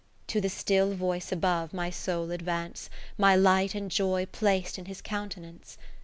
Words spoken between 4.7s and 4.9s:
in